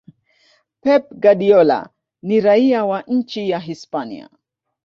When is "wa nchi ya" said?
2.85-3.59